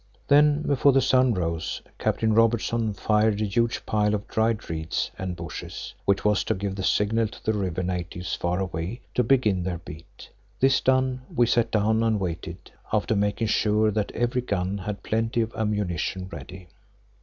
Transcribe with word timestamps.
Then, 0.29 0.63
before 0.63 0.93
the 0.93 0.99
sun 0.99 1.35
rose, 1.35 1.79
Captain 1.99 2.33
Robertson 2.33 2.95
fired 2.95 3.39
a 3.39 3.45
huge 3.45 3.85
pile 3.85 4.15
of 4.15 4.27
dried 4.27 4.67
reeds 4.67 5.11
and 5.19 5.35
bushes, 5.35 5.93
which 6.05 6.25
was 6.25 6.43
to 6.45 6.55
give 6.55 6.73
the 6.75 6.81
signal 6.81 7.27
to 7.27 7.43
the 7.45 7.53
river 7.53 7.83
natives 7.83 8.33
far 8.33 8.59
away 8.59 9.01
to 9.13 9.21
begin 9.21 9.61
their 9.61 9.77
beat. 9.77 10.27
This 10.59 10.81
done, 10.81 11.21
we 11.35 11.45
sat 11.45 11.69
down 11.69 12.01
and 12.01 12.19
waited, 12.19 12.71
after 12.91 13.15
making 13.15 13.49
sure 13.49 13.91
that 13.91 14.11
every 14.13 14.41
gun 14.41 14.79
had 14.79 15.03
plenty 15.03 15.41
of 15.41 15.53
ammunition 15.55 16.27
ready. 16.31 16.67